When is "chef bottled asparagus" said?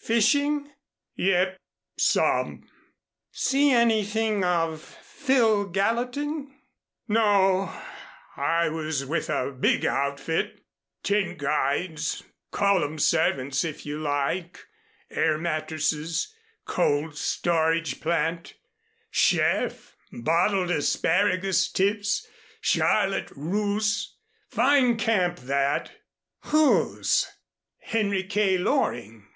19.12-21.70